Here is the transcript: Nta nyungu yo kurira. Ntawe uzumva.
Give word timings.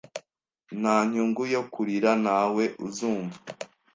Nta 0.79 0.95
nyungu 1.11 1.41
yo 1.53 1.61
kurira. 1.73 2.11
Ntawe 2.23 2.63
uzumva. 2.85 3.37